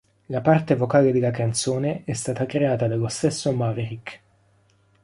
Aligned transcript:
La 0.29 0.41
parte 0.41 0.73
vocale 0.75 1.11
della 1.11 1.29
canzone 1.29 2.01
è 2.05 2.13
stata 2.13 2.47
creata 2.47 2.87
dallo 2.87 3.07
stesso 3.07 3.51
Maverick. 3.51 4.21